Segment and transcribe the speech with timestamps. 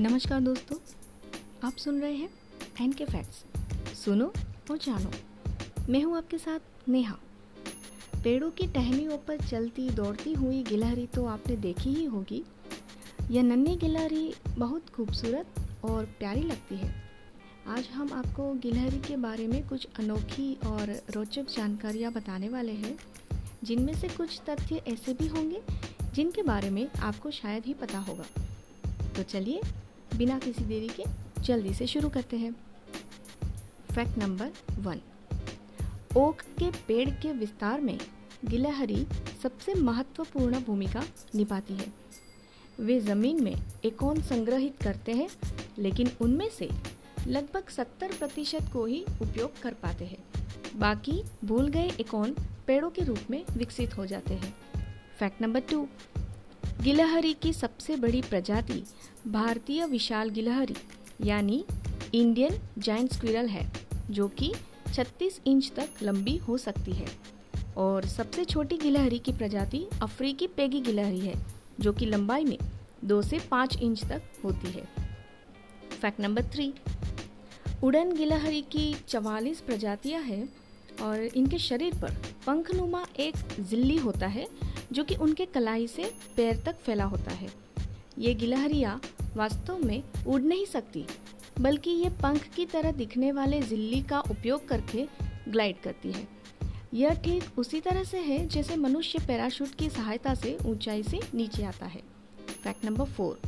[0.00, 0.76] नमस्कार दोस्तों,
[1.64, 2.28] आप सुन रहे हैं
[2.80, 3.44] एन के फैक्ट्स
[4.04, 4.32] सुनो
[4.70, 5.10] और जानो।
[5.92, 7.16] मैं हूँ आपके साथ नेहा।
[8.24, 12.42] पेड़ों की टहनियों पर चलती, दौड़ती हुई गिलहरी तो आपने देखी ही होगी।
[13.30, 16.94] यह नन्ही गिलहरी बहुत खूबसूरत और प्यारी लगती है।
[17.68, 22.98] आज हम आपको गिलहरी के बारे में कुछ अनोखी और रोचक जानकारियाँ बताने वाले हैं।
[23.64, 25.62] जिनमें से कुछ तथ्य ऐसे भी होंगे,
[26.14, 28.24] जिनके बारे में आपको शायद ही पता होगा।
[29.16, 29.60] तो चलिए
[30.16, 31.04] बिना किसी देरी के
[31.42, 32.52] जल्दी से शुरू करते हैं।
[33.94, 35.00] Fact number one.
[36.16, 37.98] ओक के पेड़ के विस्तार में
[38.44, 39.06] गिलहरी
[39.42, 41.02] सबसे महत्वपूर्ण भूमिका
[41.34, 41.92] निभाती है।
[42.80, 45.28] वे ज़मीन में एकोन संग्रहित करते हैं,
[45.78, 46.68] लेकिन उनमें से
[47.26, 50.24] लगभग 70 प्रतिशत को ही उपयोग कर पाते हैं।
[50.76, 52.36] बाकी भूल गए एकोन
[52.66, 54.54] पेड़ों के रूप में विकसित हो जाते हैं।
[55.18, 55.88] Fact number two.
[56.82, 58.82] गिलहरी की सबसे बड़ी प्रजाति
[59.26, 60.74] भारतीय विशाल गिलहरी,
[61.24, 61.64] यानी
[62.14, 63.72] इंडियन जाइंट स्क्विरल है,
[64.10, 64.52] जो कि
[64.94, 67.06] 36 इंच तक लंबी हो सकती है।
[67.76, 71.34] और सबसे छोटी गिलहरी की प्रजाति अफ्रीकी पेगी गिलहरी है,
[71.80, 72.58] जो कि लंबाई में
[73.04, 74.86] दो से पाँच इंच तक होती है।
[76.00, 76.74] फैक्ट नंबर थ्री
[77.84, 80.52] उड़न गिलहरी की चवालीस प्रजातियाँ हैं
[81.02, 86.62] और इनके शरीर पर पंखनुमा एक जिल्ली होता है जो कि उनके कलाई से पैर
[86.66, 87.48] तक फैला होता है।
[88.18, 89.00] ये गिलहरियाँ
[89.36, 91.04] वास्तव में उड़ नहीं सकती,
[91.60, 95.06] बल्कि ये पंख की तरह दिखने वाले जिल्ली का उपयोग करके
[95.48, 96.26] ग्लाइड करती है।
[96.94, 101.64] यह ठीक उसी तरह से है जैसे मनुष्य पैराशूट की सहायता से ऊंचाई से नीचे
[101.64, 102.02] आता है।
[102.64, 103.40] Fact number four.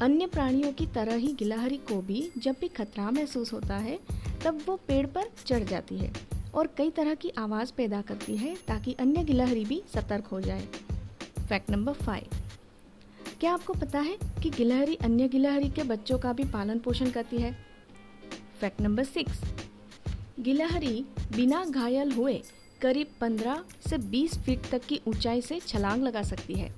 [0.00, 3.98] अन्य प्राणियों की तरह ही गिलहरी को भी जब भी खतरा महसूस होता है,
[4.44, 6.12] तब वो पेड़ पर चढ़ जाती है।
[6.54, 10.66] और कई तरह की आवाज़ पैदा करती है ताकि अन्य गिलहरी भी सतर्क हो जाए।
[11.48, 12.36] फैक्ट नंबर फाइव
[13.40, 17.36] क्या आपको पता है कि गिलहरी अन्य गिलहरी के बच्चों का भी पालन पोषण करती
[17.36, 17.52] है?
[18.60, 19.40] फैक्ट नंबर सिक्स
[20.40, 21.04] गिलहरी
[21.36, 22.42] बिना घायल हुए
[22.80, 26.70] करीब 15 से 20 फीट तक की ऊंचाई से छलांग लगा सकती है।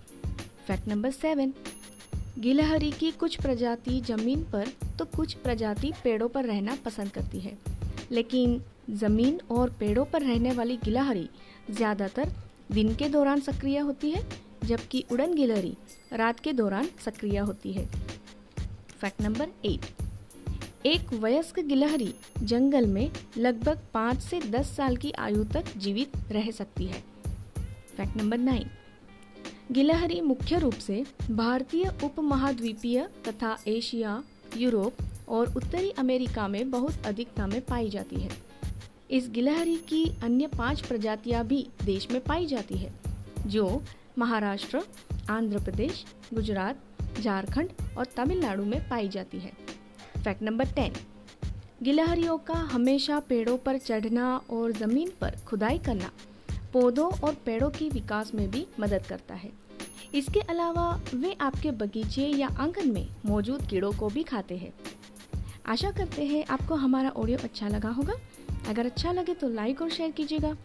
[0.67, 1.53] फैक्ट नंबर सेवन
[2.39, 4.69] गिलहरी की कुछ प्रजाति ज़मीन पर
[4.99, 7.59] तो कुछ प्रजाति पेड़ों पर रहना पसंद करती है।
[8.12, 8.60] लेकिन
[8.93, 11.28] ज़मीन और पेड़ों पर रहने वाली गिलहरी
[11.71, 12.32] ज़्यादातर
[12.72, 14.22] दिन के दौरान सक्रिय होती है,
[14.65, 15.77] जबकि उड़न गिलहरी
[16.12, 17.87] रात के दौरान सक्रिय होती है।
[19.00, 19.87] Fact number eight.
[20.87, 22.12] एक वयस्क गिलहरी
[22.43, 27.03] जंगल में लगभग पाँच से दस साल की आयु तक जीवित रह सकती है।
[27.97, 28.71] Fact number nine.
[29.72, 34.22] गिलहरी मुख्य रूप से भारतीय उपमहाद्वीपीय तथा एशिया,
[34.56, 34.97] यूरोप
[35.29, 38.31] और उत्तरी अमेरिका में बहुत अधिकता में पाई जाती है।
[39.11, 42.93] इस गिलहरी की अन्य पाँच प्रजातियाँ भी देश में पाई जाती है,
[43.47, 43.83] जो
[44.19, 44.83] महाराष्ट्र,
[45.31, 46.05] आंध्र प्रदेश,
[46.35, 46.81] गुजरात,
[47.21, 47.69] झारखंड
[47.99, 49.53] और तमिलनाडु में पाई जाती है।
[50.25, 50.93] Fact number ten.
[51.83, 56.11] गिलहरियों का हमेशा पेड़ों पर चढ़ना और ज़मीन पर खुदाई करना
[56.73, 59.51] पौधों और पेड़ों के विकास में भी मदद करता है।
[60.15, 64.73] इसके अलावा वे आपके बगीचे या आँगन में मौजूद कीड़ों को भी खाते हैं।
[65.67, 68.15] आशा करते हैं आपको हमारा ऑडियो अच्छा लगा होगा।
[68.69, 70.57] अगर अच्छा लगे तो लाइक और शेयर कीजिएगा।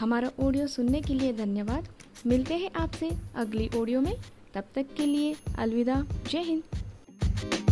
[0.00, 1.88] हमारा ऑडियो सुनने के लिए धन्यवाद।
[2.26, 4.14] मिलते हैं आपसे अगली ऑडियो में।
[4.54, 7.67] तब तक के लिए अलविदा। जय हिंद।